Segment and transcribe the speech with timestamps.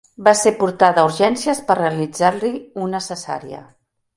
[0.27, 2.53] Va ser portada a urgències per realitzar-li
[2.87, 3.63] una cesària.